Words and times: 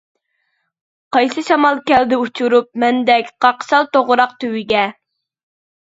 -قايسى 0.01 1.43
شامال 1.51 1.77
كەلدى 1.93 2.19
ئۇچۇرۇپ 2.23 2.73
مەندەك 2.85 3.33
قاقشال 3.47 3.89
توغراق 3.95 4.37
تۈۋىگە. 4.43 4.93